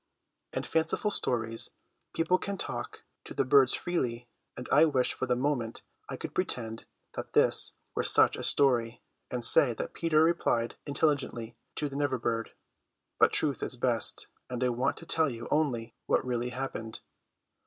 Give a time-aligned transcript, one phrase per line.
[0.53, 1.69] In fanciful stories
[2.15, 4.27] people can talk to the birds freely,
[4.57, 9.03] and I wish for the moment I could pretend that this were such a story,
[9.29, 12.53] and say that Peter replied intelligently to the Never bird;
[13.19, 17.01] but truth is best, and I want to tell you only what really happened.